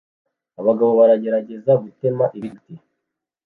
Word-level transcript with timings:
Abagabo 0.59 0.91
baragerageza 0.99 1.71
gutema 1.83 2.25
ibiti 2.37 2.73